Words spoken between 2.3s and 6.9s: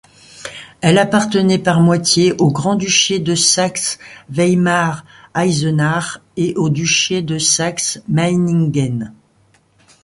au grand-duché de Saxe-Weimar-Eisenach et au